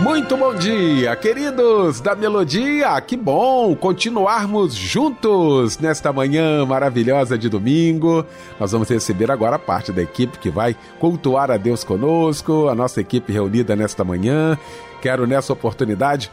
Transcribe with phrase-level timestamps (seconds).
[0.00, 3.00] Muito bom dia, queridos da Melodia.
[3.00, 8.24] Que bom continuarmos juntos nesta manhã maravilhosa de domingo.
[8.58, 13.00] Nós vamos receber agora parte da equipe que vai cultuar a Deus conosco, a nossa
[13.00, 14.58] equipe reunida nesta manhã.
[15.00, 16.30] Quero nessa oportunidade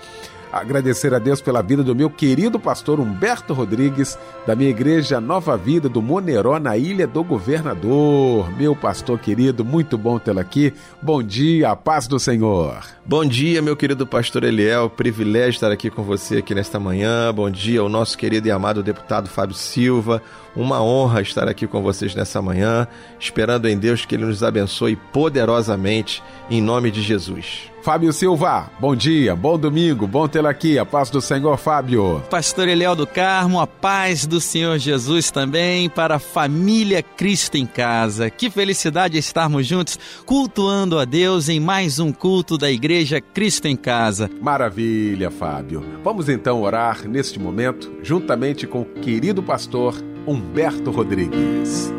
[0.52, 5.56] agradecer a Deus pela vida do meu querido pastor Humberto Rodrigues, da minha igreja Nova
[5.58, 8.52] Vida do Moneró, na Ilha do Governador.
[8.58, 10.74] Meu pastor querido, muito bom tê-lo aqui.
[11.02, 12.84] Bom dia, a paz do Senhor.
[13.06, 14.90] Bom dia, meu querido pastor Eliel.
[14.90, 17.34] Privilégio estar aqui com você aqui nesta manhã.
[17.34, 20.22] Bom dia ao nosso querido e amado deputado Fábio Silva.
[20.56, 22.88] Uma honra estar aqui com vocês nessa manhã,
[23.20, 27.70] esperando em Deus que Ele nos abençoe poderosamente, em nome de Jesus.
[27.82, 32.22] Fábio Silva, bom dia, bom domingo, bom tê-lo aqui, a paz do Senhor, Fábio.
[32.30, 37.66] Pastor Eliel do Carmo, a paz do Senhor Jesus também para a família Cristo em
[37.66, 38.30] casa.
[38.30, 43.78] Que felicidade estarmos juntos, cultuando a Deus em mais um culto da Igreja Cristo em
[43.78, 44.30] Casa.
[44.42, 45.84] Maravilha, Fábio.
[46.04, 49.96] Vamos então orar neste momento, juntamente com o querido pastor
[50.28, 51.94] Humberto Rodrigues.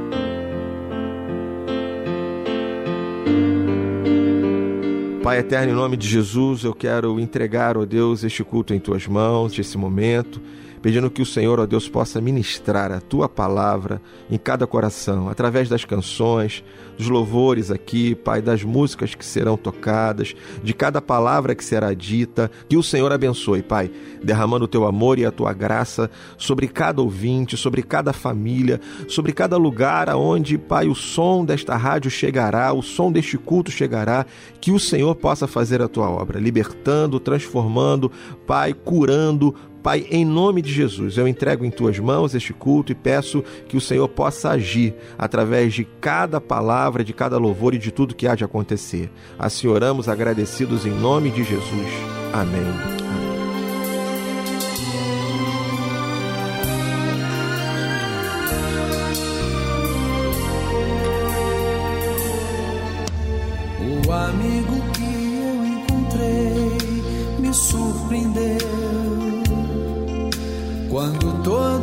[5.23, 9.07] Pai eterno, em nome de Jesus, eu quero entregar, ó Deus, este culto em tuas
[9.07, 10.41] mãos, esse momento
[10.83, 14.01] pedindo que o Senhor, ó Deus, possa ministrar a tua palavra
[14.31, 16.65] em cada coração, através das canções,
[16.97, 22.51] dos louvores aqui, Pai, das músicas que serão tocadas, de cada palavra que será dita.
[22.69, 23.91] Que o Senhor abençoe, Pai,
[24.23, 29.33] derramando o teu amor e a tua graça sobre cada ouvinte, sobre cada família, sobre
[29.33, 34.27] cada lugar aonde, Pai, o som desta rádio chegará, o som deste culto chegará.
[34.61, 38.13] Que o Senhor possa fazer a tua obra, libertando, transformando,
[38.47, 42.95] Pai, curando, Pai, em nome de Jesus, eu entrego em tuas mãos este culto e
[42.95, 47.91] peço que o Senhor possa agir através de cada palavra, de cada louvor e de
[47.91, 49.11] tudo que há de acontecer.
[49.39, 51.89] Assim oramos agradecidos em nome de Jesus.
[52.33, 53.00] Amém.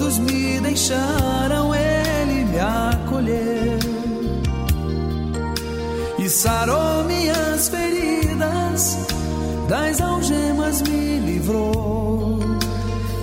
[0.07, 3.77] Todos me deixaram, ele me acolheu
[6.17, 9.05] e sarou minhas feridas,
[9.67, 12.39] das algemas me livrou.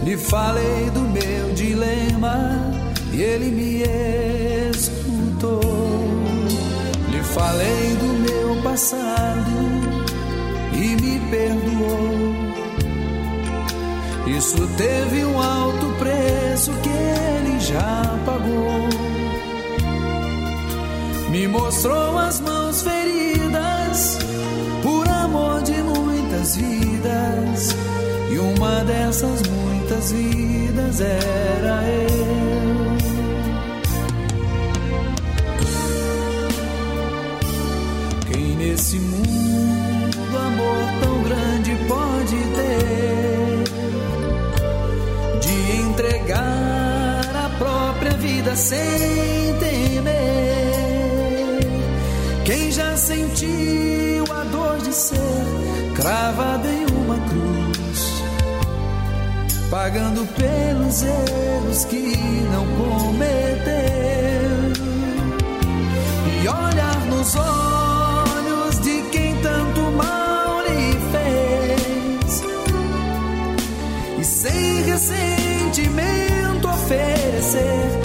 [0.03, 2.61] Lhe falei do meu dilema
[3.13, 3.83] e ele me
[4.71, 5.63] escutou.
[7.11, 9.51] Lhe falei do meu passado
[10.75, 12.14] e me perdoou.
[14.27, 18.89] Isso teve um alto preço que ele já pagou.
[21.31, 24.19] Me mostrou as mãos feridas
[24.83, 27.77] por amor de muitas vidas.
[28.31, 32.44] E uma dessas muitas vidas era eu.
[48.45, 50.15] Vida sem temer.
[52.45, 55.17] Quem já sentiu a dor de ser
[55.97, 58.23] cravado em uma cruz,
[59.71, 62.17] pagando pelos erros que
[62.53, 63.25] não cometeu,
[66.43, 72.43] e olhar nos olhos de quem tanto mal lhe fez,
[74.21, 78.04] e sem ressentimento oferecer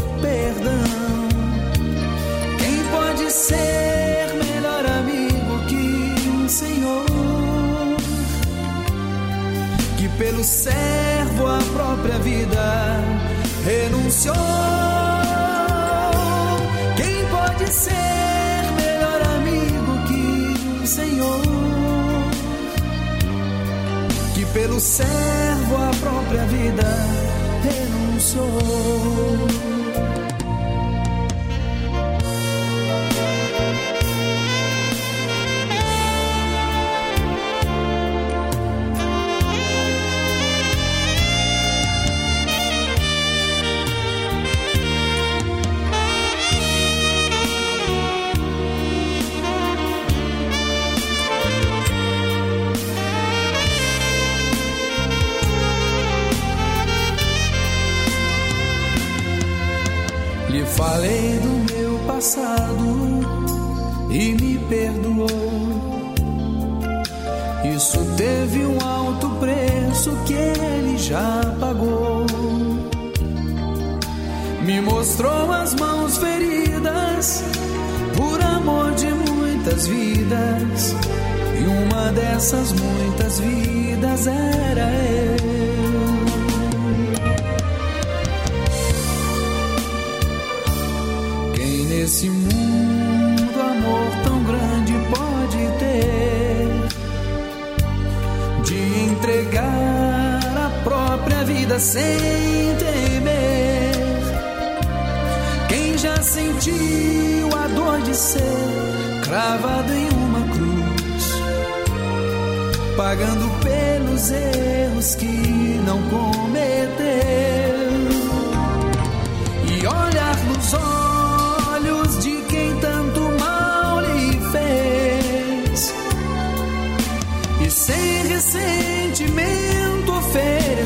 [10.20, 13.02] pelo servo a própria vida
[13.64, 14.36] renunciou.
[16.98, 21.42] Quem pode ser melhor amigo que um Senhor?
[24.36, 26.84] Que pelo servo a própria vida
[27.64, 28.99] renunciou.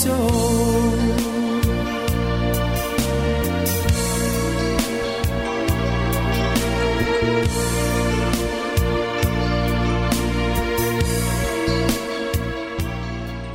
[0.00, 1.09] renunciou.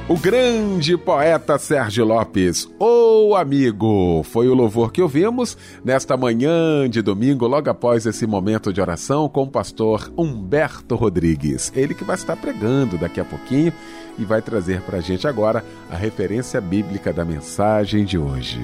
[0.07, 7.02] O grande poeta Sérgio Lopes, ô amigo, foi o louvor que ouvimos nesta manhã de
[7.02, 11.74] domingo, logo após esse momento de oração com o pastor Humberto Rodrigues.
[11.75, 13.74] Ele que vai estar pregando daqui a pouquinho
[14.16, 18.62] e vai trazer para a gente agora a referência bíblica da mensagem de hoje.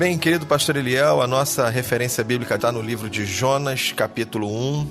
[0.00, 4.86] Bem, querido pastor Eliel, a nossa referência bíblica está no livro de Jonas, capítulo 1,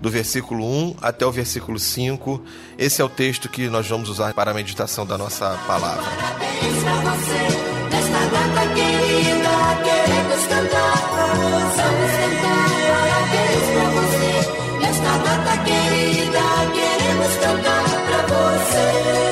[0.00, 2.42] do versículo 1 até o versículo 5.
[2.78, 6.02] Esse é o texto que nós vamos usar para a meditação da nossa palavra.
[6.02, 9.50] Parabéns pra você, nesta data querida,
[9.84, 10.94] queremos cantar.
[11.14, 11.74] Vamos
[18.30, 19.23] você.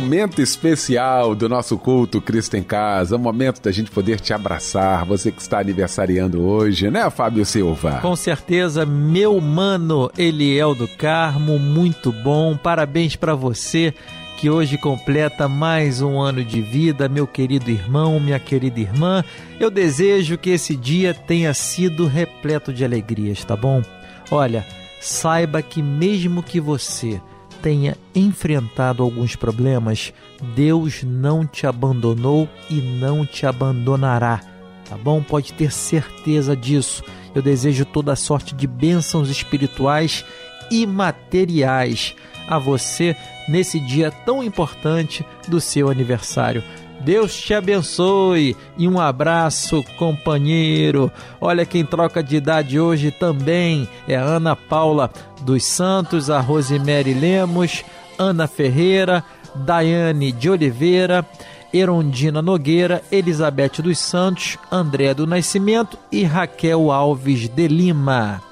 [0.00, 5.04] Momento especial do nosso culto Cristo em Casa, o momento da gente poder te abraçar,
[5.04, 7.98] você que está aniversariando hoje, né, Fábio Silva?
[8.00, 12.56] Com certeza, meu mano Eliel do Carmo, muito bom.
[12.56, 13.92] Parabéns para você
[14.38, 19.22] que hoje completa mais um ano de vida, meu querido irmão, minha querida irmã.
[19.60, 23.82] Eu desejo que esse dia tenha sido repleto de alegrias, tá bom?
[24.30, 24.66] Olha,
[24.98, 27.20] saiba que mesmo que você
[27.62, 30.12] tenha enfrentado alguns problemas,
[30.54, 34.40] Deus não te abandonou e não te abandonará,
[34.88, 35.22] tá bom?
[35.22, 37.02] Pode ter certeza disso.
[37.34, 40.24] Eu desejo toda sorte de bênçãos espirituais
[40.70, 42.14] e materiais
[42.48, 43.16] a você
[43.48, 46.62] nesse dia tão importante do seu aniversário.
[47.00, 51.10] Deus te abençoe e um abraço, companheiro.
[51.40, 57.14] Olha quem troca de idade hoje também é a Ana Paula dos Santos, a Rosemary
[57.14, 57.82] Lemos,
[58.18, 61.26] Ana Ferreira, Daiane de Oliveira,
[61.72, 68.42] Erondina Nogueira, Elizabeth dos Santos, André do Nascimento e Raquel Alves de Lima.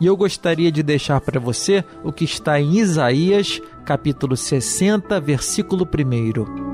[0.00, 5.86] E eu gostaria de deixar para você o que está em Isaías, capítulo 60, versículo
[5.86, 6.71] 1.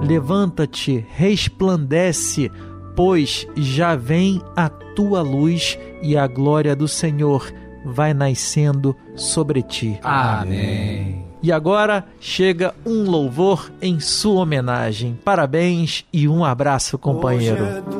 [0.00, 2.50] Levanta-te, resplandece,
[2.96, 7.52] pois já vem a tua luz e a glória do Senhor
[7.84, 9.98] vai nascendo sobre ti.
[10.02, 11.24] Amém.
[11.42, 15.18] E agora chega um louvor em sua homenagem.
[15.24, 17.99] Parabéns e um abraço, companheiro.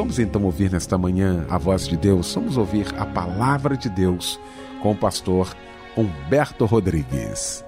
[0.00, 2.34] Vamos então ouvir nesta manhã a voz de Deus.
[2.34, 4.40] Vamos ouvir a palavra de Deus
[4.80, 5.54] com o pastor
[5.94, 7.62] Humberto Rodrigues.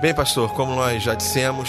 [0.00, 1.68] Bem, pastor, como nós já dissemos,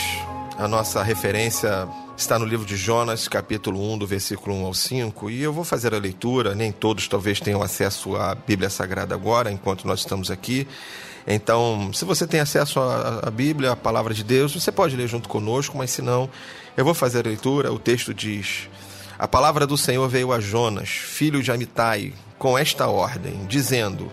[0.59, 5.29] a nossa referência está no livro de Jonas, capítulo 1, do versículo 1 ao 5,
[5.29, 6.53] e eu vou fazer a leitura.
[6.53, 10.67] Nem todos talvez tenham acesso à Bíblia Sagrada agora, enquanto nós estamos aqui.
[11.25, 15.27] Então, se você tem acesso à Bíblia, à palavra de Deus, você pode ler junto
[15.27, 16.29] conosco, mas se não,
[16.75, 17.71] eu vou fazer a leitura.
[17.71, 18.69] O texto diz:
[19.17, 24.11] A palavra do Senhor veio a Jonas, filho de Amitai, com esta ordem, dizendo: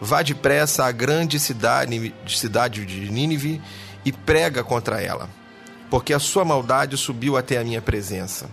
[0.00, 3.60] Vá depressa à grande cidade, cidade de Nínive
[4.04, 5.28] e prega contra ela,
[5.90, 8.48] porque a sua maldade subiu até a minha presença.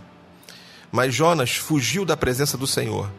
[0.91, 3.09] Mas Jonas fugiu da presença do Senhor,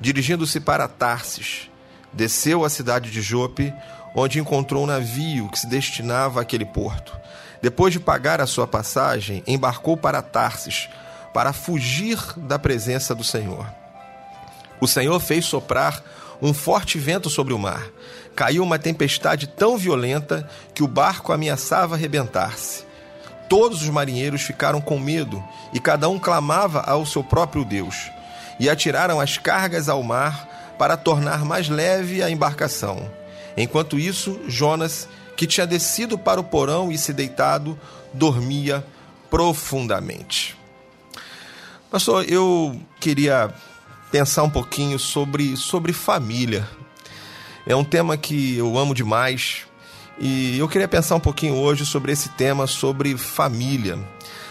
[0.00, 1.68] dirigindo-se para Tarsis.
[2.12, 3.72] Desceu à cidade de Jope,
[4.14, 7.18] onde encontrou um navio que se destinava àquele porto.
[7.60, 10.88] Depois de pagar a sua passagem, embarcou para Tarsis,
[11.34, 13.66] para fugir da presença do Senhor.
[14.80, 16.02] O Senhor fez soprar
[16.40, 17.84] um forte vento sobre o mar.
[18.34, 22.87] Caiu uma tempestade tão violenta que o barco ameaçava arrebentar-se.
[23.48, 28.10] Todos os marinheiros ficaram com medo e cada um clamava ao seu próprio Deus.
[28.60, 33.10] E atiraram as cargas ao mar para tornar mais leve a embarcação.
[33.56, 37.78] Enquanto isso, Jonas, que tinha descido para o porão e se deitado,
[38.12, 38.84] dormia
[39.30, 40.56] profundamente.
[41.90, 43.52] Pastor, eu queria
[44.10, 46.68] pensar um pouquinho sobre, sobre família.
[47.66, 49.67] É um tema que eu amo demais
[50.20, 53.98] e eu queria pensar um pouquinho hoje sobre esse tema, sobre família.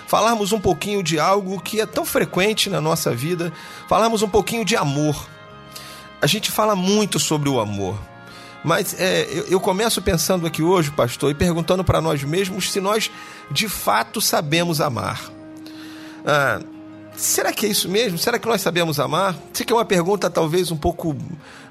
[0.08, 3.52] Falarmos um pouquinho de algo que é tão frequente na nossa vida,
[3.88, 5.28] falarmos um pouquinho de amor.
[6.22, 8.00] A gente fala muito sobre o amor,
[8.64, 13.12] mas é, eu, começo pensando aqui hoje, pastor, e perguntando para nós mesmos se nós
[13.52, 15.30] de fato sabemos amar.
[16.26, 16.60] Ah,
[17.16, 18.18] será que é isso mesmo?
[18.18, 19.36] Será que nós sabemos amar?
[19.54, 21.16] Sei que é uma pergunta talvez um pouco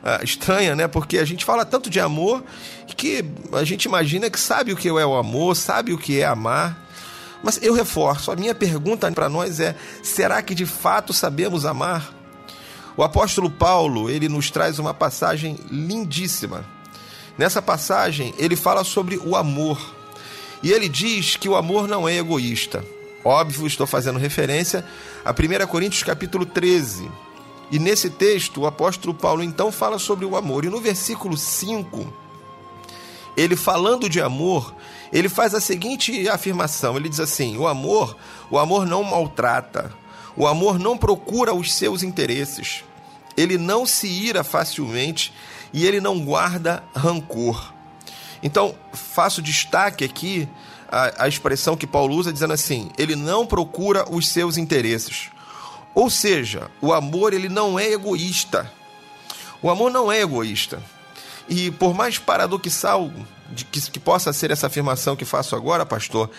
[0.08, 0.86] ah, estranha, né?
[0.86, 2.44] Porque a gente fala tanto de amor
[2.96, 6.24] que a gente imagina que sabe o que é o amor, sabe o que é
[6.24, 6.80] amar.
[7.42, 12.14] Mas eu reforço, a minha pergunta para nós é: será que de fato sabemos amar?
[12.96, 16.64] O apóstolo Paulo, ele nos traz uma passagem lindíssima.
[17.36, 19.92] Nessa passagem, ele fala sobre o amor.
[20.62, 22.84] E ele diz que o amor não é egoísta.
[23.24, 24.84] Óbvio, estou fazendo referência
[25.24, 27.10] a 1 Coríntios capítulo 13.
[27.70, 30.64] E nesse texto, o apóstolo Paulo então fala sobre o amor.
[30.64, 32.12] E no versículo 5,
[33.36, 34.74] ele falando de amor,
[35.12, 38.16] ele faz a seguinte afirmação: ele diz assim: o amor,
[38.50, 39.92] o amor não maltrata,
[40.36, 42.84] o amor não procura os seus interesses,
[43.36, 45.32] ele não se ira facilmente
[45.72, 47.74] e ele não guarda rancor.
[48.42, 50.48] Então, faço destaque aqui
[50.88, 55.30] a, a expressão que Paulo usa dizendo assim: ele não procura os seus interesses.
[55.96, 58.70] Ou seja, o amor ele não é egoísta.
[59.62, 60.78] O amor não é egoísta.
[61.48, 63.10] E por mais paradoxal
[63.50, 66.30] de que, que possa ser essa afirmação que faço agora, pastor,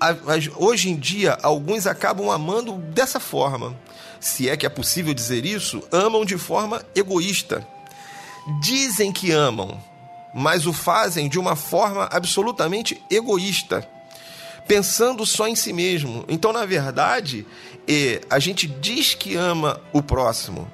[0.00, 0.16] a, a,
[0.56, 3.78] hoje em dia alguns acabam amando dessa forma.
[4.18, 7.64] Se é que é possível dizer isso, amam de forma egoísta.
[8.60, 9.80] Dizem que amam,
[10.34, 13.88] mas o fazem de uma forma absolutamente egoísta,
[14.66, 16.24] pensando só em si mesmo.
[16.28, 17.46] Então, na verdade,
[18.30, 20.70] a gente diz que ama o próximo,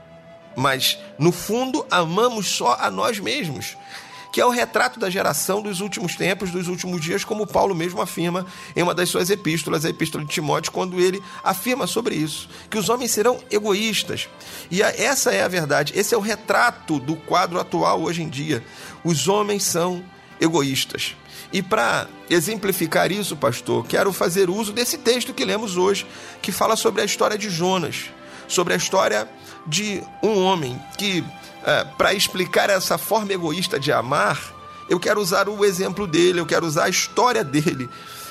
[0.57, 3.77] mas no fundo amamos só a nós mesmos.
[4.31, 8.03] Que é o retrato da geração dos últimos tempos, dos últimos dias, como Paulo mesmo
[8.03, 8.47] afirma
[8.77, 12.77] em uma das suas epístolas, a Epístola de Timóteo, quando ele afirma sobre isso, que
[12.77, 14.29] os homens serão egoístas.
[14.71, 18.63] E essa é a verdade, esse é o retrato do quadro atual hoje em dia.
[19.03, 20.05] Os homens são
[20.39, 21.17] egoístas.
[21.53, 26.07] E para exemplificar isso, pastor, quero fazer uso desse texto que lemos hoje,
[26.43, 28.11] que fala sobre a história de Jonas,
[28.47, 29.29] sobre a história
[29.67, 31.25] de um homem que,
[31.65, 34.55] é, para explicar essa forma egoísta de amar,
[34.89, 37.89] eu quero usar o exemplo dele, eu quero usar a história dele,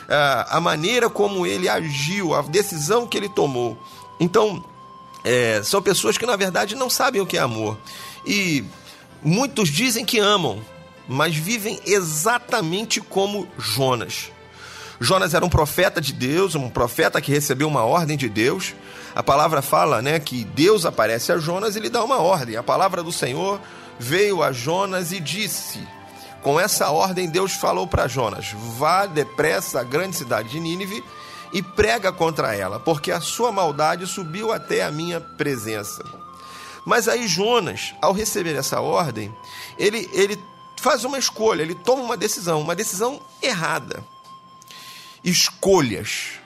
[0.07, 3.77] é, a maneira como ele agiu, a decisão que ele tomou.
[4.19, 4.63] Então,
[5.23, 7.77] é, são pessoas que na verdade não sabem o que é amor.
[8.25, 8.63] E
[9.23, 10.61] muitos dizem que amam,
[11.07, 14.31] mas vivem exatamente como Jonas.
[14.99, 18.73] Jonas era um profeta de Deus, um profeta que recebeu uma ordem de Deus.
[19.15, 22.55] A palavra fala, né, que Deus aparece a Jonas e lhe dá uma ordem.
[22.55, 23.61] A palavra do Senhor
[23.99, 25.87] veio a Jonas e disse:
[26.41, 31.03] Com essa ordem Deus falou para Jonas: Vá depressa à grande cidade de Nínive
[31.53, 36.03] e prega contra ela, porque a sua maldade subiu até a minha presença.
[36.85, 39.33] Mas aí Jonas, ao receber essa ordem,
[39.77, 40.39] ele ele
[40.81, 44.03] faz uma escolha, ele toma uma decisão, uma decisão errada.
[45.23, 46.39] Escolhas.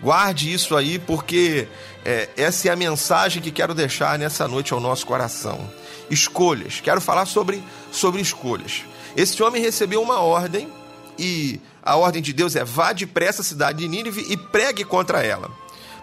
[0.00, 1.68] Guarde isso aí, porque
[2.04, 5.70] é, essa é a mensagem que quero deixar nessa noite ao nosso coração.
[6.10, 6.80] Escolhas.
[6.80, 8.84] Quero falar sobre, sobre escolhas.
[9.16, 10.72] Esse homem recebeu uma ordem
[11.18, 15.22] e a ordem de Deus é vá depressa à cidade de Nínive e pregue contra
[15.22, 15.50] ela.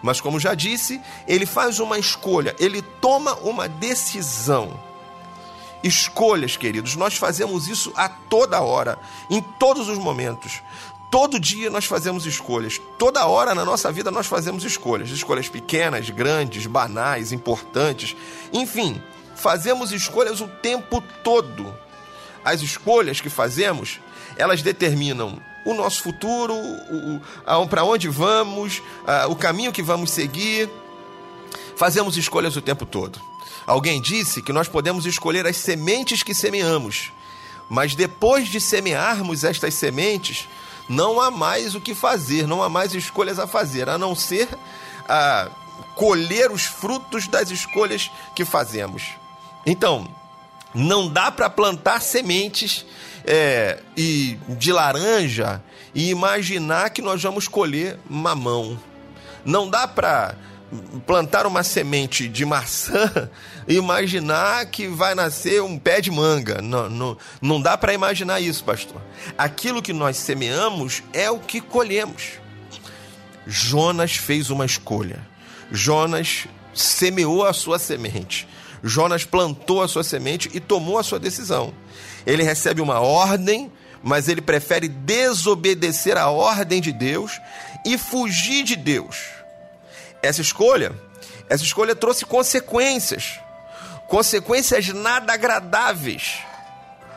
[0.02, 4.87] Mas como já disse, ele faz uma escolha, ele toma uma decisão.
[5.82, 8.98] Escolhas, queridos, nós fazemos isso a toda hora,
[9.30, 10.60] em todos os momentos.
[11.10, 12.80] Todo dia nós fazemos escolhas.
[12.98, 15.08] Toda hora na nossa vida nós fazemos escolhas.
[15.08, 18.14] Escolhas pequenas, grandes, banais, importantes.
[18.52, 19.00] Enfim,
[19.34, 21.74] fazemos escolhas o tempo todo.
[22.44, 24.00] As escolhas que fazemos,
[24.36, 26.54] elas determinam o nosso futuro,
[27.70, 30.68] para onde vamos, a, o caminho que vamos seguir.
[31.76, 33.27] Fazemos escolhas o tempo todo.
[33.68, 37.12] Alguém disse que nós podemos escolher as sementes que semeamos,
[37.68, 40.48] mas depois de semearmos estas sementes,
[40.88, 44.48] não há mais o que fazer, não há mais escolhas a fazer, a não ser
[45.06, 45.50] a
[45.94, 49.02] colher os frutos das escolhas que fazemos.
[49.66, 50.08] Então,
[50.74, 52.86] não dá para plantar sementes
[53.26, 55.62] é, e de laranja
[55.94, 58.80] e imaginar que nós vamos colher mamão.
[59.44, 60.36] Não dá para
[61.06, 63.30] plantar uma semente de maçã
[63.68, 66.62] imaginar que vai nascer um pé de manga.
[66.62, 69.00] Não, não, não dá para imaginar isso, pastor.
[69.36, 72.32] Aquilo que nós semeamos é o que colhemos.
[73.46, 75.26] Jonas fez uma escolha.
[75.70, 78.48] Jonas semeou a sua semente.
[78.82, 81.74] Jonas plantou a sua semente e tomou a sua decisão.
[82.26, 83.70] Ele recebe uma ordem,
[84.02, 87.40] mas ele prefere desobedecer a ordem de Deus
[87.84, 89.16] e fugir de Deus.
[90.22, 90.92] Essa escolha,
[91.48, 93.40] essa escolha trouxe consequências,
[94.08, 96.38] consequências nada agradáveis.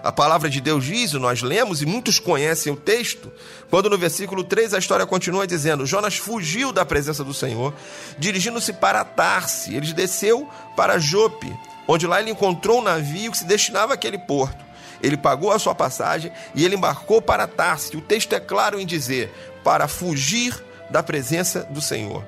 [0.04, 3.32] A palavra de Deus diz, e nós lemos, e muitos conhecem o texto,
[3.69, 7.73] quando no versículo 3 a história continua dizendo: Jonas fugiu da presença do Senhor,
[8.17, 9.75] dirigindo-se para Tarse.
[9.75, 11.56] Ele desceu para Jope,
[11.88, 14.65] onde lá ele encontrou um navio que se destinava àquele porto.
[15.04, 17.95] Ele pagou a sua passagem e ele embarcou para Tarse.
[17.95, 19.32] O texto é claro em dizer:
[19.63, 22.25] para fugir da presença do Senhor.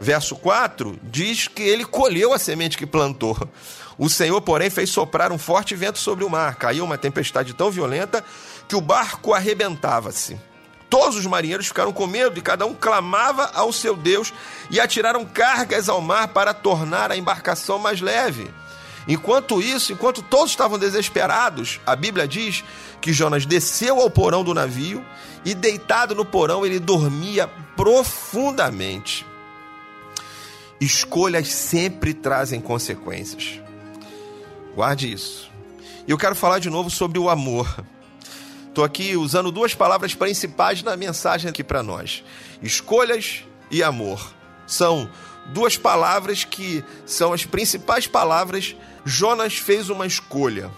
[0.00, 3.36] Verso 4 diz que ele colheu a semente que plantou.
[3.98, 6.56] O Senhor, porém, fez soprar um forte vento sobre o mar.
[6.56, 8.24] Caiu uma tempestade tão violenta
[8.66, 10.40] que o barco arrebentava-se.
[10.88, 14.32] Todos os marinheiros ficaram com medo e cada um clamava ao seu Deus
[14.70, 18.50] e atiraram cargas ao mar para tornar a embarcação mais leve.
[19.06, 22.64] Enquanto isso, enquanto todos estavam desesperados, a Bíblia diz
[23.02, 25.04] que Jonas desceu ao porão do navio
[25.44, 29.29] e, deitado no porão, ele dormia profundamente.
[30.80, 33.60] Escolhas sempre trazem consequências.
[34.74, 35.50] Guarde isso.
[36.08, 37.84] E eu quero falar de novo sobre o amor.
[38.68, 42.24] Estou aqui usando duas palavras principais na mensagem aqui para nós:
[42.62, 44.32] escolhas e amor.
[44.66, 45.10] São
[45.46, 48.74] duas palavras que são as principais palavras.
[49.04, 50.70] Jonas fez uma escolha.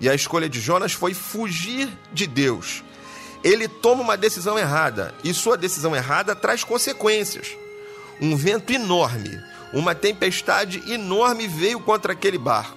[0.00, 2.84] E a escolha de Jonas foi fugir de Deus.
[3.42, 5.14] Ele toma uma decisão errada.
[5.24, 7.56] E sua decisão errada traz consequências.
[8.20, 9.40] Um vento enorme,
[9.72, 12.76] uma tempestade enorme veio contra aquele barco.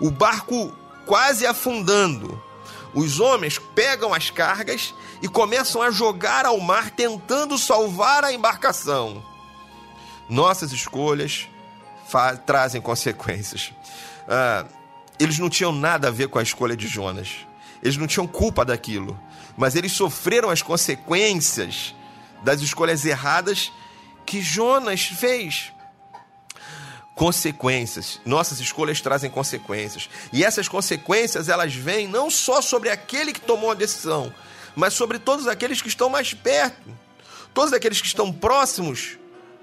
[0.00, 0.72] O barco
[1.06, 2.42] quase afundando.
[2.94, 9.22] Os homens pegam as cargas e começam a jogar ao mar, tentando salvar a embarcação.
[10.28, 11.48] Nossas escolhas
[12.44, 13.72] trazem consequências.
[14.28, 14.66] Ah,
[15.18, 17.46] eles não tinham nada a ver com a escolha de Jonas.
[17.82, 19.18] Eles não tinham culpa daquilo.
[19.56, 21.94] Mas eles sofreram as consequências
[22.42, 23.72] das escolhas erradas
[24.26, 25.72] que Jonas fez.
[27.14, 28.20] Consequências.
[28.26, 30.10] Nossas escolhas trazem consequências.
[30.32, 34.34] E essas consequências, elas vêm não só sobre aquele que tomou a decisão,
[34.74, 36.90] mas sobre todos aqueles que estão mais perto.
[37.54, 39.16] Todos aqueles que estão próximos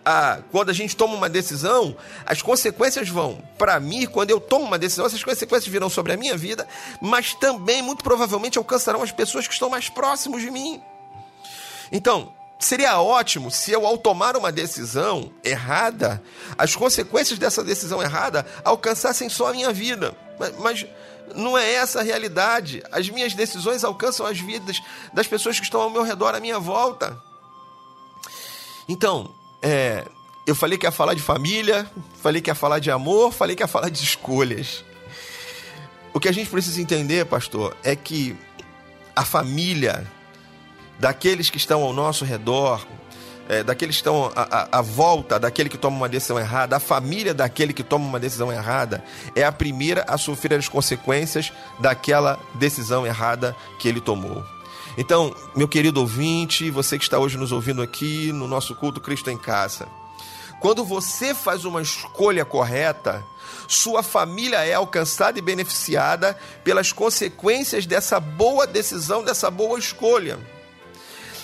[0.03, 1.95] a, quando a gente toma uma decisão,
[2.25, 6.17] as consequências vão para mim, quando eu tomo uma decisão, essas consequências virão sobre a
[6.17, 6.67] minha vida,
[6.99, 10.81] mas também muito provavelmente alcançarão as pessoas que estão mais próximos de mim.
[11.91, 16.23] Então, seria ótimo se eu, ao tomar uma decisão errada,
[16.57, 20.15] as consequências dessa decisão errada alcançassem só a minha vida.
[20.39, 20.85] Mas, mas
[21.35, 22.83] não é essa a realidade.
[22.91, 24.81] As minhas decisões alcançam as vidas
[25.13, 27.21] das pessoas que estão ao meu redor, à minha volta.
[28.87, 30.05] Então, é,
[30.45, 31.89] eu falei que ia falar de família,
[32.21, 34.83] falei que ia falar de amor, falei que ia falar de escolhas.
[36.13, 38.35] O que a gente precisa entender, pastor, é que
[39.15, 40.05] a família
[40.99, 42.85] daqueles que estão ao nosso redor,
[43.47, 47.73] é, daqueles que estão à, volta daquele que toma uma decisão errada, a família daquele
[47.73, 49.03] que toma uma decisão errada,
[49.35, 54.43] é a primeira a sofrer as consequências daquela decisão errada que ele tomou.
[54.97, 59.29] Então, meu querido ouvinte, você que está hoje nos ouvindo aqui no nosso culto Cristo
[59.29, 59.87] em Casa,
[60.59, 63.23] quando você faz uma escolha correta,
[63.67, 70.39] sua família é alcançada e beneficiada pelas consequências dessa boa decisão, dessa boa escolha.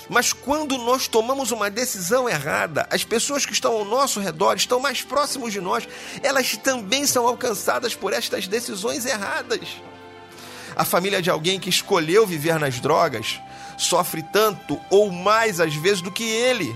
[0.10, 4.80] Mas quando nós tomamos uma decisão errada, as pessoas que estão ao nosso redor, estão
[4.80, 5.88] mais próximos de nós,
[6.24, 9.69] elas também são alcançadas por estas decisões erradas.
[10.76, 13.39] A família de alguém que escolheu viver nas drogas
[13.78, 16.76] sofre tanto ou mais às vezes do que ele.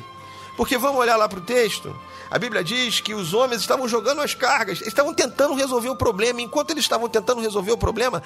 [0.55, 1.95] Porque vamos olhar lá para o texto.
[2.29, 6.41] A Bíblia diz que os homens estavam jogando as cargas, estavam tentando resolver o problema.
[6.41, 8.21] Enquanto eles estavam tentando resolver o problema,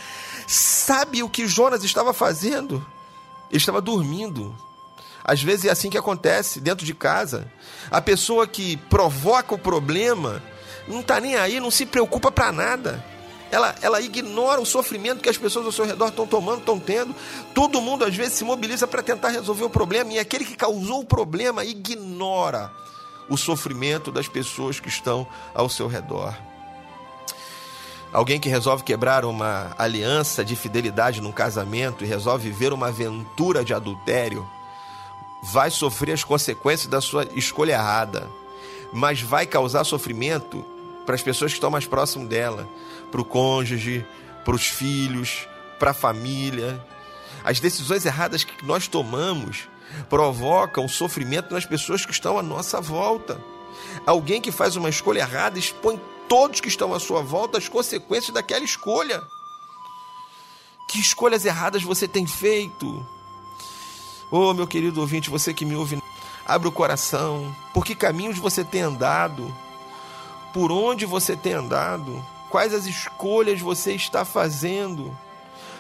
[0.46, 2.86] sabe o que Jonas estava fazendo?
[3.50, 4.56] Ele estava dormindo.
[5.28, 7.52] Às vezes é assim que acontece dentro de casa.
[7.92, 10.42] A pessoa que provoca o problema
[10.88, 13.04] não está nem aí, não se preocupa para nada.
[13.52, 17.14] Ela, ela ignora o sofrimento que as pessoas ao seu redor estão tomando, estão tendo.
[17.54, 21.02] Todo mundo às vezes se mobiliza para tentar resolver o problema e aquele que causou
[21.02, 22.72] o problema ignora
[23.30, 26.34] o sofrimento das pessoas que estão ao seu redor.
[28.14, 33.66] Alguém que resolve quebrar uma aliança de fidelidade num casamento e resolve viver uma aventura
[33.66, 34.48] de adultério,
[35.52, 38.28] vai sofrer as consequências da sua escolha errada,
[38.92, 40.66] mas vai causar sofrimento
[41.06, 42.68] para as pessoas que estão mais próximo dela,
[43.12, 44.06] para o cônjuge,
[44.44, 45.48] para os filhos,
[45.80, 46.86] para a família.
[47.44, 49.70] As decisões erradas que nós tomamos
[50.10, 53.40] provocam sofrimento nas pessoas que estão à nossa volta.
[54.06, 58.34] Alguém que faz uma escolha errada expõe todos que estão à sua volta as consequências
[58.34, 59.24] daquela escolha.
[60.90, 63.17] Que escolhas erradas você tem feito?
[64.30, 65.98] Oh, meu querido ouvinte, você que me ouve,
[66.46, 67.56] abre o coração.
[67.74, 69.56] Por que caminhos você tem andado?
[70.54, 72.26] Por onde você tem andado?
[72.50, 75.18] Quais as escolhas você está fazendo?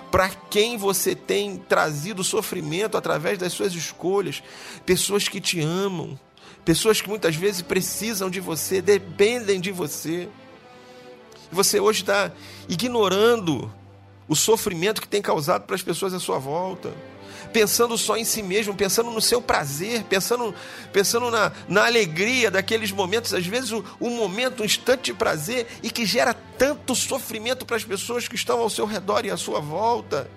[0.09, 4.41] Para quem você tem trazido sofrimento através das suas escolhas?
[4.85, 6.17] Pessoas que te amam,
[6.63, 10.29] pessoas que muitas vezes precisam de você, dependem de você.
[11.51, 12.31] E você hoje está
[12.69, 13.69] ignorando
[14.25, 16.93] o sofrimento que tem causado para as pessoas à sua volta
[17.51, 20.53] pensando só em si mesmo, pensando no seu prazer, pensando,
[20.91, 25.89] pensando na, na alegria daqueles momentos, às vezes um momento, um instante de prazer e
[25.89, 29.59] que gera tanto sofrimento para as pessoas que estão ao seu redor e à sua
[29.59, 30.29] volta.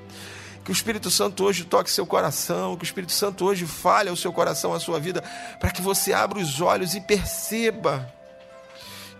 [0.65, 4.17] Que o Espírito Santo hoje toque seu coração, que o Espírito Santo hoje fale ao
[4.17, 5.23] seu coração, à sua vida,
[5.59, 8.13] para que você abra os olhos e perceba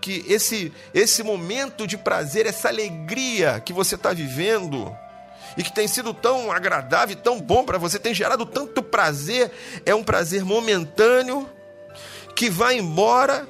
[0.01, 4.91] que esse, esse momento de prazer, essa alegria que você está vivendo,
[5.57, 9.51] e que tem sido tão agradável tão bom para você, tem gerado tanto prazer,
[9.85, 11.49] é um prazer momentâneo
[12.35, 13.47] que vai embora,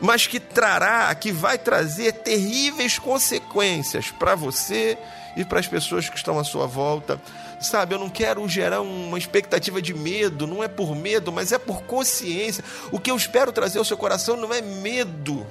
[0.00, 4.98] mas que trará, que vai trazer terríveis consequências para você
[5.36, 7.20] e para as pessoas que estão à sua volta.
[7.60, 11.58] Sabe, eu não quero gerar uma expectativa de medo, não é por medo, mas é
[11.58, 12.62] por consciência.
[12.90, 15.46] O que eu espero trazer ao seu coração não é medo,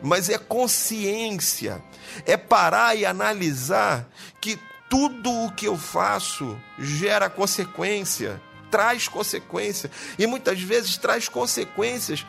[0.00, 1.82] mas é consciência.
[2.24, 4.08] É parar e analisar
[4.40, 4.58] que
[4.88, 12.24] tudo o que eu faço gera consequência, traz consequência, e muitas vezes traz consequências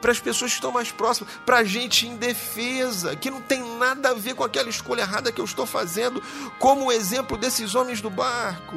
[0.00, 4.10] para as pessoas que estão mais próximas, para a gente indefesa, que não tem nada
[4.10, 6.22] a ver com aquela escolha errada que eu estou fazendo,
[6.58, 8.76] como o exemplo desses homens do barco.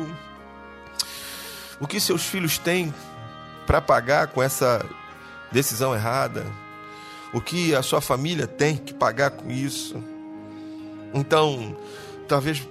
[1.79, 2.93] O que seus filhos têm
[3.65, 4.83] para pagar com essa
[5.51, 6.45] decisão errada?
[7.31, 10.03] O que a sua família tem que pagar com isso?
[11.13, 11.77] Então,
[12.27, 12.67] talvez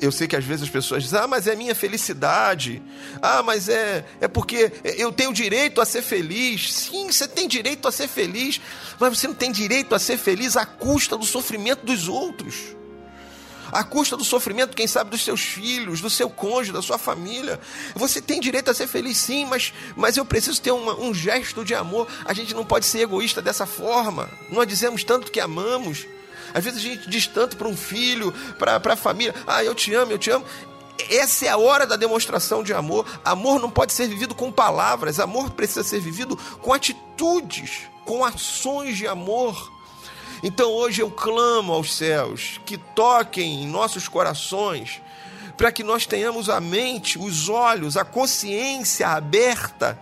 [0.00, 2.82] eu sei que às vezes as pessoas dizem, ah, mas é minha felicidade,
[3.20, 6.72] ah, mas é, é porque eu tenho direito a ser feliz.
[6.72, 8.60] Sim, você tem direito a ser feliz,
[8.98, 12.76] mas você não tem direito a ser feliz à custa do sofrimento dos outros.
[13.72, 17.58] À custa do sofrimento, quem sabe, dos seus filhos, do seu cônjuge, da sua família.
[17.94, 21.64] Você tem direito a ser feliz, sim, mas, mas eu preciso ter uma, um gesto
[21.64, 22.06] de amor.
[22.26, 24.28] A gente não pode ser egoísta dessa forma.
[24.50, 26.06] Nós dizemos tanto que amamos,
[26.54, 29.94] às vezes a gente diz tanto para um filho, para a família: ah, eu te
[29.94, 30.44] amo, eu te amo.
[31.10, 33.06] Essa é a hora da demonstração de amor.
[33.24, 38.96] Amor não pode ser vivido com palavras, amor precisa ser vivido com atitudes, com ações
[38.96, 39.72] de amor.
[40.42, 45.00] Então hoje eu clamo aos céus que toquem em nossos corações,
[45.56, 49.98] para que nós tenhamos a mente, os olhos, a consciência aberta,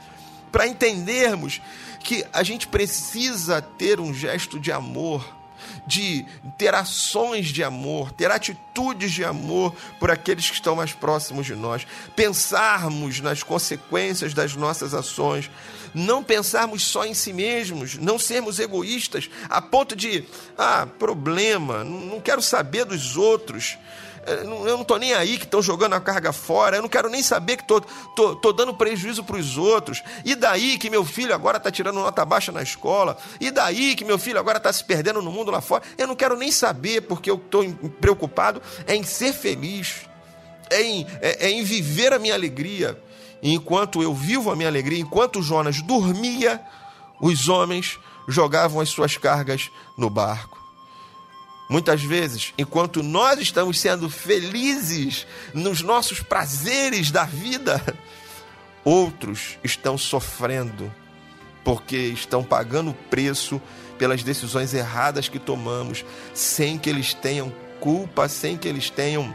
[0.51, 1.61] para entendermos
[2.03, 5.40] que a gente precisa ter um gesto de amor
[5.87, 6.25] de
[6.57, 11.55] ter ações de amor, ter atitudes de amor por aqueles que estão mais próximos de
[11.55, 15.51] nós, pensarmos nas consequências das nossas ações,
[15.95, 20.25] não pensarmos só em si mesmos, não sermos egoístas a ponto de,
[20.57, 23.77] ah, problema, não quero saber dos outros.
[24.27, 27.09] É, eu não estou nem aí que estão jogando a carga fora, eu não quero
[27.09, 30.03] nem saber que estou tô, tô, tô, dando prejuízo para os outros.
[30.25, 33.17] E daí que meu filho agora está tirando nota baixa na escola?
[33.41, 35.83] E daí que meu filho agora está se perdendo no mundo lá fora?
[35.97, 37.65] Eu não quero nem saber, porque eu estou
[38.01, 40.03] preocupado em ser feliz,
[40.71, 43.01] em, é, é em viver a minha alegria.
[43.43, 46.61] E enquanto eu vivo a minha alegria, enquanto Jonas dormia,
[47.21, 50.60] os homens jogavam as suas cargas no barco.
[51.71, 57.81] Muitas vezes, enquanto nós estamos sendo felizes nos nossos prazeres da vida,
[58.85, 60.93] outros estão sofrendo
[61.63, 63.63] porque estão pagando o preço
[63.97, 66.05] pelas decisões erradas que tomamos,
[66.35, 69.33] sem que eles tenham culpa, sem que eles tenham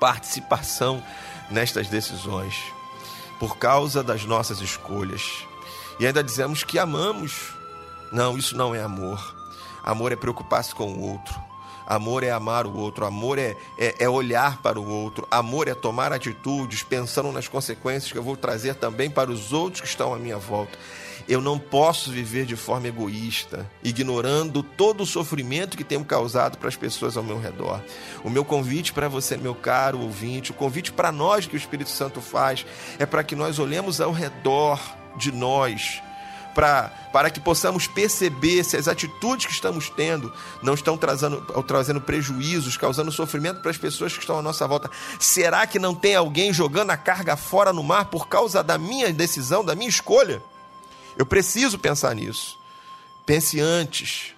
[0.00, 1.00] participação
[1.48, 2.56] nestas decisões,
[3.38, 5.46] por causa das nossas escolhas.
[6.00, 7.52] E ainda dizemos que amamos.
[8.10, 9.36] Não, isso não é amor.
[9.84, 11.51] Amor é preocupar-se com o outro.
[11.86, 15.74] Amor é amar o outro, amor é, é, é, olhar para o outro, amor é
[15.74, 20.14] tomar atitudes pensando nas consequências que eu vou trazer também para os outros que estão
[20.14, 20.78] à minha volta.
[21.28, 26.68] Eu não posso viver de forma egoísta, ignorando todo o sofrimento que tenho causado para
[26.68, 27.80] as pessoas ao meu redor.
[28.24, 31.90] O meu convite para você, meu caro ouvinte, o convite para nós que o Espírito
[31.90, 32.66] Santo faz,
[32.98, 34.80] é para que nós olhemos ao redor
[35.16, 36.02] de nós
[36.54, 42.00] pra, para que possamos perceber se as atitudes que estamos tendo não estão trazendo, trazendo
[42.00, 44.90] prejuízos, causando sofrimento para as pessoas que estão à nossa volta.
[45.18, 49.12] Será que não tem alguém jogando a carga fora no mar por causa da minha
[49.12, 50.42] decisão, da minha escolha?
[51.16, 52.58] Eu preciso pensar nisso.
[53.26, 54.34] Pense antes.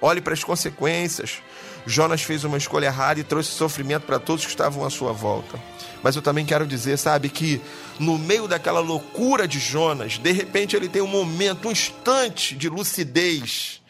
[0.00, 1.42] Olhe para as consequências.
[1.86, 5.58] Jonas fez uma escolha errada e trouxe sofrimento para todos que estavam à sua volta.
[6.02, 7.60] Mas eu também quero dizer, sabe, que
[7.98, 12.68] no meio daquela loucura de Jonas, de repente ele tem um momento, um instante de
[12.68, 13.80] lucidez.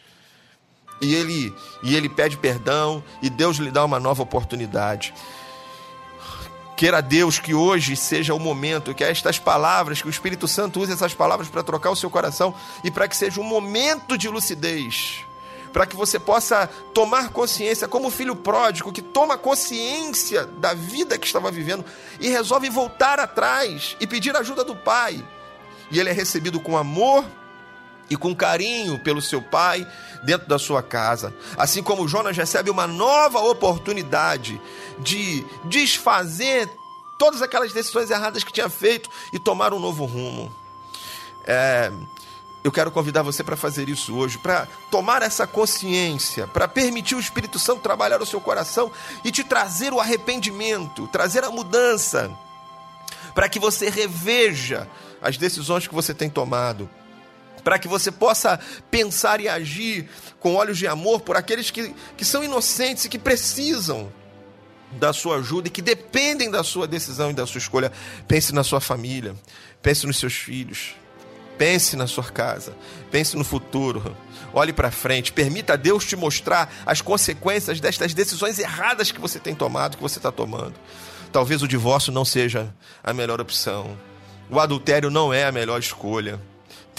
[1.01, 5.13] E ele, e ele pede perdão e Deus lhe dá uma nova oportunidade.
[6.75, 10.93] Queira Deus que hoje seja o momento, que estas palavras, que o Espírito Santo use
[10.93, 15.25] essas palavras para trocar o seu coração e para que seja um momento de lucidez,
[15.71, 21.17] para que você possa tomar consciência, como o filho pródigo que toma consciência da vida
[21.17, 21.85] que estava vivendo
[22.19, 25.23] e resolve voltar atrás e pedir ajuda do pai.
[25.91, 27.25] E ele é recebido com amor
[28.09, 29.87] e com carinho pelo seu pai
[30.23, 31.33] dentro da sua casa.
[31.57, 34.59] Assim como Jonas recebe uma nova oportunidade
[34.99, 36.69] de desfazer
[37.17, 40.51] todas aquelas decisões erradas que tinha feito e tomar um novo rumo.
[41.45, 41.91] É,
[42.63, 47.19] eu quero convidar você para fazer isso hoje, para tomar essa consciência, para permitir o
[47.19, 48.91] Espírito Santo trabalhar o seu coração
[49.23, 52.29] e te trazer o arrependimento, trazer a mudança,
[53.33, 54.87] para que você reveja
[55.21, 56.89] as decisões que você tem tomado
[57.63, 62.25] para que você possa pensar e agir com olhos de amor por aqueles que, que
[62.25, 64.11] são inocentes e que precisam
[64.93, 67.91] da sua ajuda e que dependem da sua decisão e da sua escolha.
[68.27, 69.35] Pense na sua família,
[69.81, 70.95] pense nos seus filhos,
[71.59, 72.73] pense na sua casa,
[73.11, 74.15] pense no futuro.
[74.53, 79.37] Olhe para frente, permita a Deus te mostrar as consequências destas decisões erradas que você
[79.37, 80.73] tem tomado, que você está tomando.
[81.31, 83.95] Talvez o divórcio não seja a melhor opção.
[84.49, 86.39] O adultério não é a melhor escolha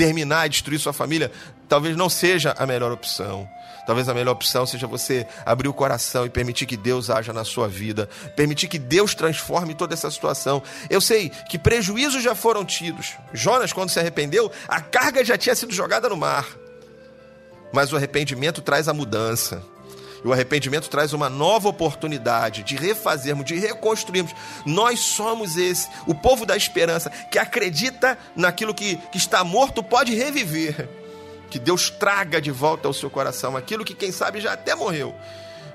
[0.00, 1.30] terminar e destruir sua família,
[1.68, 3.46] talvez não seja a melhor opção.
[3.86, 7.44] Talvez a melhor opção seja você abrir o coração e permitir que Deus haja na
[7.44, 10.62] sua vida, permitir que Deus transforme toda essa situação.
[10.88, 13.12] Eu sei que prejuízos já foram tidos.
[13.34, 16.46] Jonas, quando se arrependeu, a carga já tinha sido jogada no mar.
[17.70, 19.62] Mas o arrependimento traz a mudança.
[20.24, 24.34] E o arrependimento traz uma nova oportunidade de refazermos, de reconstruirmos.
[24.66, 30.14] Nós somos esse, o povo da esperança, que acredita naquilo que, que está morto pode
[30.14, 30.88] reviver.
[31.48, 35.14] Que Deus traga de volta ao seu coração aquilo que, quem sabe, já até morreu.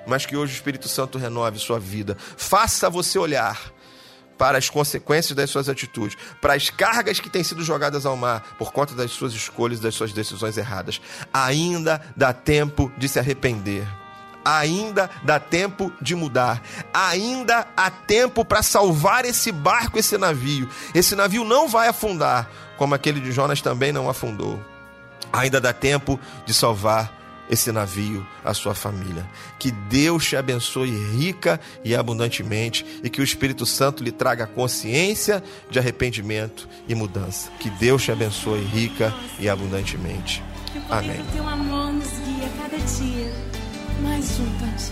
[0.05, 2.15] Mas que hoje o Espírito Santo renove sua vida.
[2.37, 3.73] Faça você olhar
[4.37, 8.55] para as consequências das suas atitudes, para as cargas que têm sido jogadas ao mar
[8.57, 11.01] por conta das suas escolhas, das suas decisões erradas.
[11.33, 13.87] Ainda dá tempo de se arrepender
[14.45, 16.61] ainda dá tempo de mudar.
[16.93, 20.69] Ainda há tempo para salvar esse barco, esse navio.
[20.93, 24.63] Esse navio não vai afundar, como aquele de Jonas também não afundou.
[25.33, 27.15] Ainda dá tempo de salvar
[27.49, 29.27] esse navio, a sua família.
[29.59, 35.43] Que Deus te abençoe rica e abundantemente e que o Espírito Santo lhe traga consciência
[35.69, 37.49] de arrependimento e mudança.
[37.59, 40.43] Que Deus te abençoe rica e abundantemente.
[40.89, 41.23] Amém.
[44.01, 44.91] Mais ti.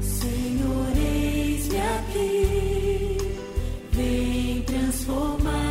[0.00, 3.18] Senhor, eis-me aqui,
[3.92, 5.67] vem transformar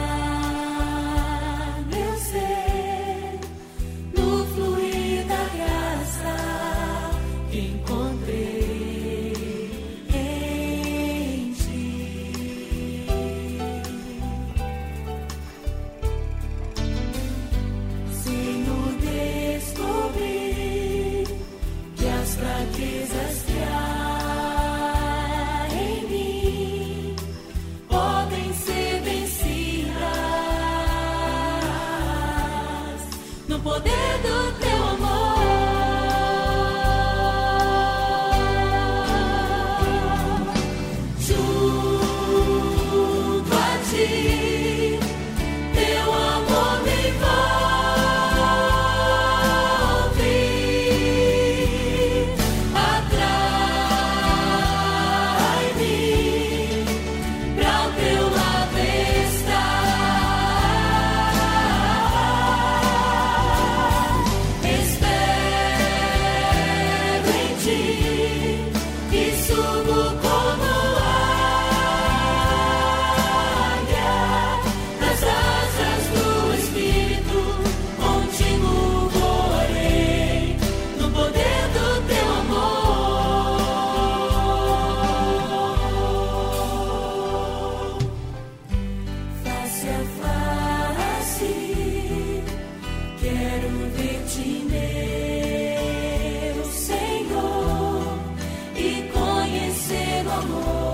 [100.37, 100.86] amor.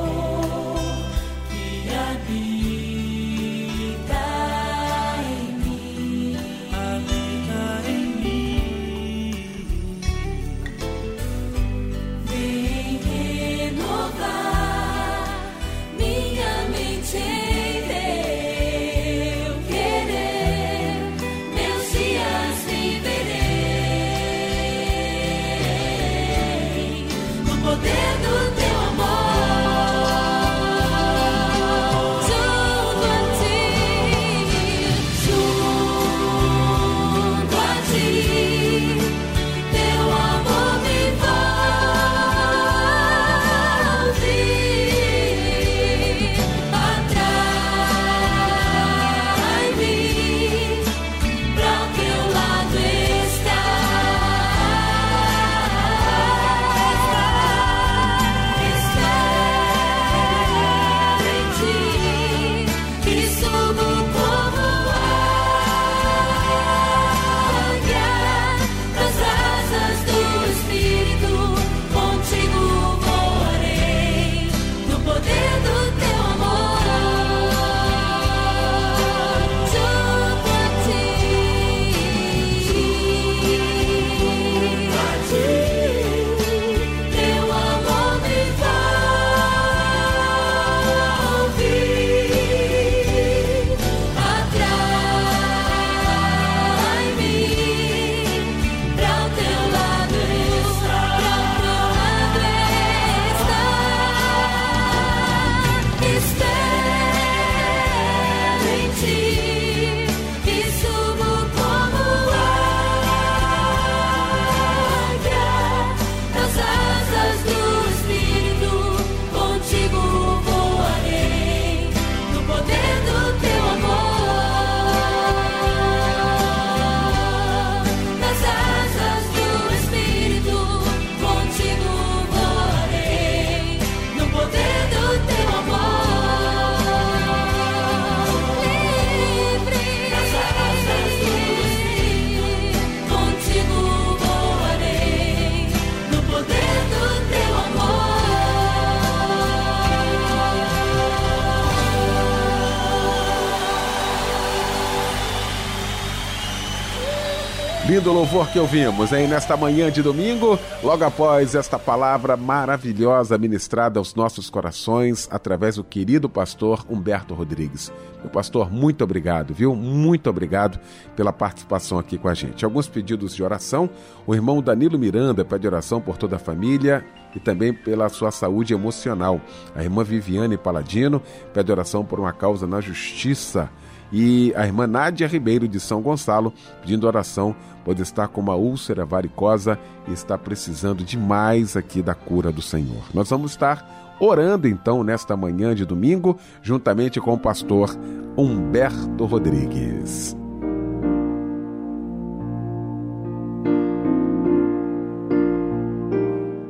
[158.34, 159.27] Louvor que ouvimos, hein?
[159.27, 165.84] Nesta manhã de domingo, logo após esta palavra maravilhosa ministrada aos nossos corações através do
[165.84, 167.93] querido pastor Humberto Rodrigues.
[168.21, 169.75] Meu pastor, muito obrigado, viu?
[169.75, 170.79] Muito obrigado
[171.15, 172.65] pela participação aqui com a gente.
[172.65, 173.88] Alguns pedidos de oração.
[174.25, 177.05] O irmão Danilo Miranda pede oração por toda a família
[177.36, 179.39] e também pela sua saúde emocional.
[179.75, 181.21] A irmã Viviane Paladino
[181.53, 183.69] pede oração por uma causa na justiça
[184.14, 189.03] e a irmã Nádia Ribeiro de São Gonçalo pedindo oração, pois está com uma úlcera
[189.03, 193.03] varicosa e está precisando demais aqui da cura do Senhor.
[193.11, 197.97] Nós vamos estar orando então nesta manhã de domingo, juntamente com o pastor
[198.38, 200.38] Humberto Rodrigues.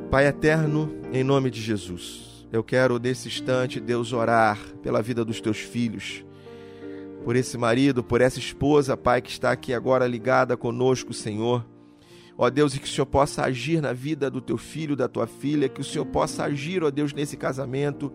[0.09, 5.41] Pai eterno, em nome de Jesus, eu quero nesse instante, Deus, orar pela vida dos
[5.41, 6.23] teus filhos
[7.23, 11.65] por esse marido, por essa esposa, Pai, que está aqui agora ligada conosco, Senhor.
[12.37, 15.27] Ó Deus, e que o Senhor possa agir na vida do teu filho, da tua
[15.27, 18.11] filha, que o Senhor possa agir, ó Deus, nesse casamento,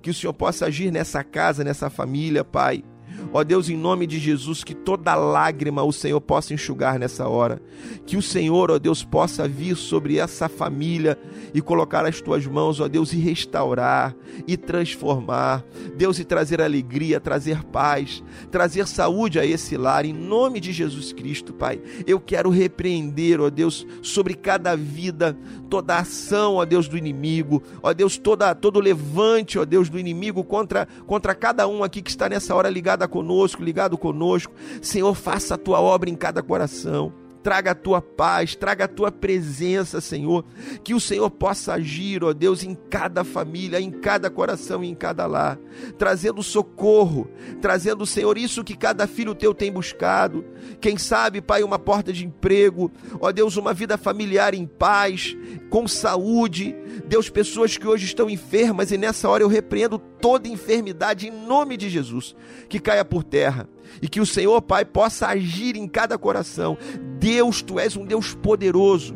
[0.00, 2.84] que o Senhor possa agir nessa casa, nessa família, Pai.
[3.32, 7.60] Ó Deus, em nome de Jesus, que toda lágrima o Senhor possa enxugar nessa hora.
[8.06, 11.18] Que o Senhor, ó Deus, possa vir sobre essa família
[11.54, 14.14] e colocar as tuas mãos, ó Deus, e restaurar
[14.46, 15.64] e transformar.
[15.96, 21.12] Deus, e trazer alegria, trazer paz, trazer saúde a esse lar, em nome de Jesus
[21.12, 21.80] Cristo, Pai.
[22.06, 25.36] Eu quero repreender, ó Deus, sobre cada vida,
[25.68, 30.44] toda ação, ó Deus, do inimigo, ó Deus, toda, todo levante, ó Deus, do inimigo
[30.44, 34.52] contra, contra cada um aqui que está nessa hora ligado conosco, ligado conosco.
[34.80, 37.12] Senhor, faça a tua obra em cada coração.
[37.42, 40.44] Traga a tua paz, traga a tua presença, Senhor.
[40.84, 44.94] Que o Senhor possa agir, ó Deus, em cada família, em cada coração e em
[44.94, 45.58] cada lar,
[45.98, 47.28] trazendo socorro,
[47.60, 50.44] trazendo, Senhor, isso que cada filho teu tem buscado.
[50.80, 52.90] Quem sabe, Pai, uma porta de emprego,
[53.20, 55.36] ó Deus, uma vida familiar em paz,
[55.68, 56.76] com saúde.
[57.06, 61.76] Deus, pessoas que hoje estão enfermas e nessa hora eu repreendo toda enfermidade em nome
[61.76, 62.36] de Jesus,
[62.68, 63.68] que caia por terra
[64.00, 66.76] e que o Senhor, Pai, possa agir em cada coração.
[67.18, 69.14] Deus, tu és um Deus poderoso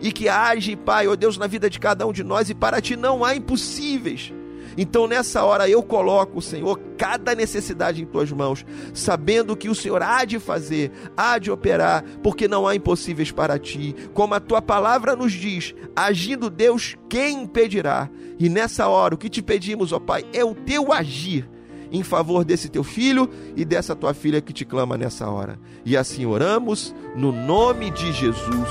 [0.00, 2.80] e que age, Pai, ó Deus, na vida de cada um de nós e para
[2.80, 4.32] ti não há impossíveis.
[4.76, 8.64] Então, nessa hora, eu coloco, Senhor, cada necessidade em tuas mãos,
[8.94, 13.58] sabendo que o Senhor há de fazer, há de operar, porque não há impossíveis para
[13.58, 13.92] ti.
[14.14, 18.08] Como a tua palavra nos diz, agindo Deus, quem impedirá?
[18.38, 21.48] E nessa hora, o que te pedimos, ó Pai, é o teu agir
[21.90, 25.58] em favor desse teu filho e dessa tua filha que te clama nessa hora.
[25.84, 28.68] E assim oramos no nome de Jesus.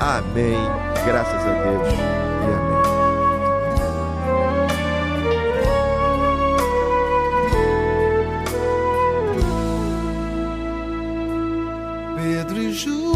[0.00, 0.58] Amém.
[1.06, 1.88] Graças a Deus.
[1.88, 2.84] E amém.
[12.16, 13.14] Pedro e João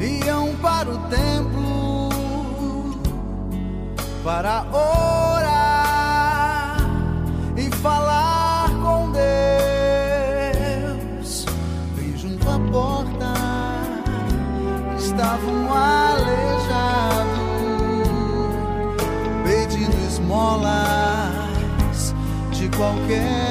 [0.00, 2.10] iam para o templo
[4.22, 5.09] para orar
[22.80, 23.49] qualquer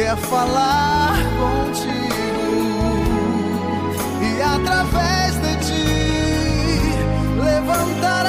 [0.00, 1.90] quer falar contigo
[4.22, 5.88] e através de ti
[7.44, 8.19] levantará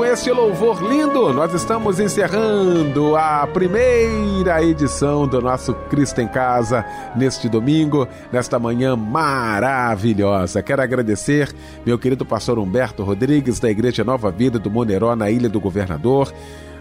[0.00, 6.86] com este louvor lindo, nós estamos encerrando a primeira edição do nosso Cristo em Casa
[7.14, 10.62] neste domingo, nesta manhã maravilhosa.
[10.62, 15.50] Quero agradecer meu querido pastor Humberto Rodrigues, da Igreja Nova Vida do Moneró, na Ilha
[15.50, 16.32] do Governador.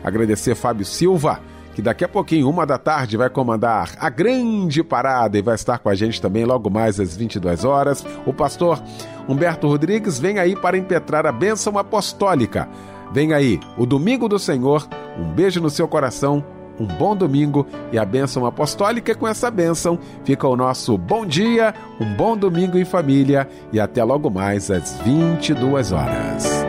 [0.02, 1.42] Agradecer Fábio Silva,
[1.76, 5.80] que daqui a pouquinho, uma da tarde, vai comandar a grande parada e vai estar
[5.80, 8.06] com a gente também logo mais às 22 horas.
[8.26, 8.82] O pastor
[9.28, 12.70] Humberto Rodrigues vem aí para impetrar a bênção apostólica.
[13.12, 14.88] Vem aí, o Domingo do Senhor.
[15.18, 16.44] Um beijo no seu coração,
[16.80, 19.14] um bom domingo e a bênção apostólica.
[19.16, 24.04] Com essa bênção fica o nosso bom dia, um bom domingo em família e até
[24.04, 26.69] logo mais às 22 horas.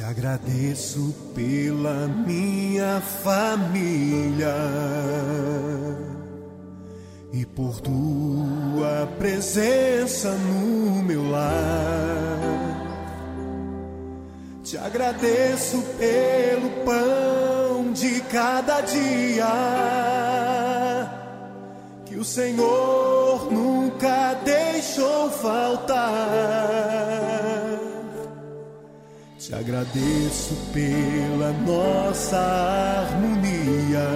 [0.00, 4.56] Te agradeço pela minha família
[7.30, 11.52] e por tua presença no meu lar.
[14.64, 19.44] Te agradeço pelo pão de cada dia
[22.06, 26.99] que o Senhor nunca deixou faltar.
[29.50, 34.08] Te agradeço pela nossa harmonia.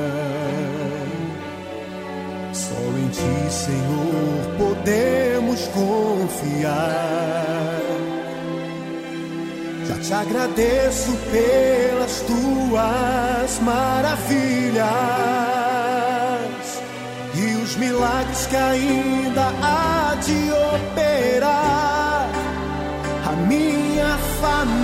[2.53, 6.95] Só em Ti, Senhor, podemos confiar.
[9.89, 14.85] Já te agradeço pelas tuas maravilhas
[17.35, 22.30] e os milagres que ainda há de operar.
[23.26, 24.84] A minha família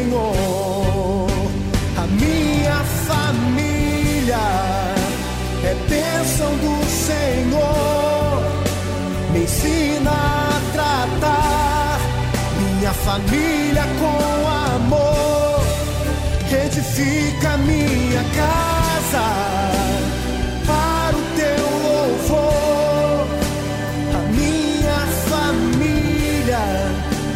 [13.05, 15.61] Família com amor.
[16.65, 19.27] Edifica minha casa
[20.65, 23.27] para o teu louvor.
[24.15, 24.99] A minha
[25.29, 26.63] família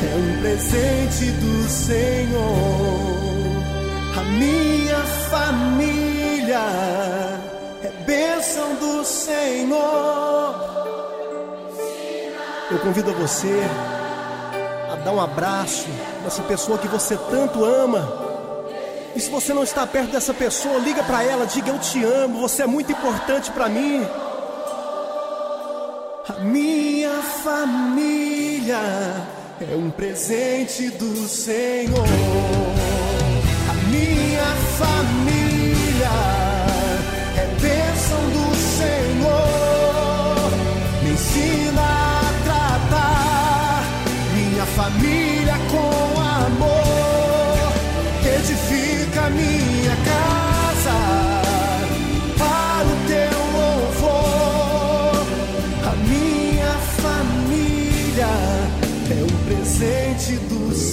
[0.03, 3.05] é um presente do Senhor.
[4.17, 6.65] A minha família
[7.83, 10.35] é bênção do Senhor.
[12.71, 13.61] Eu convido você
[15.05, 15.85] dar um abraço
[16.23, 18.11] nessa pessoa que você tanto ama.
[19.15, 22.41] E se você não está perto dessa pessoa, liga para ela, diga eu te amo,
[22.41, 24.03] você é muito importante para mim.
[26.27, 28.79] A minha família
[29.61, 32.03] é um presente do Senhor.
[33.69, 35.44] A minha família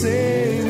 [0.03, 0.62] minha